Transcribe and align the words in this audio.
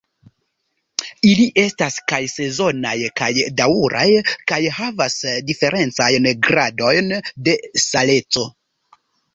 Ili 1.31 1.45
estas 1.63 1.97
kaj 2.13 2.19
sezonaj 2.37 2.95
kaj 3.21 3.29
daŭraj, 3.61 4.07
kaj 4.53 4.61
havas 4.79 5.21
diferencajn 5.53 6.31
gradojn 6.49 7.17
de 7.49 7.59
saleco. 7.89 8.51